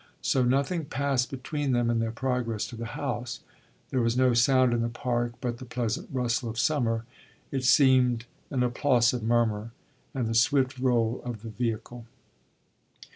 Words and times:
So 0.23 0.41
nothing 0.43 0.85
passed 0.85 1.29
between 1.29 1.73
them 1.73 1.91
in 1.91 1.99
their 1.99 2.09
progress 2.11 2.65
to 2.69 2.75
the 2.75 2.87
house; 2.97 3.41
there 3.91 4.01
was 4.01 4.17
no 4.17 4.33
sound 4.33 4.73
in 4.73 4.81
the 4.81 4.89
park 4.89 5.33
but 5.39 5.59
the 5.59 5.63
pleasant 5.65 6.09
rustle 6.11 6.49
of 6.49 6.57
summer 6.57 7.05
it 7.51 7.65
seemed 7.65 8.25
an 8.49 8.63
applausive 8.63 9.21
murmur 9.21 9.73
and 10.15 10.25
the 10.25 10.33
swift 10.33 10.79
roll 10.79 11.21
of 11.23 11.43
the 11.43 11.49
vehicle. 11.51 12.07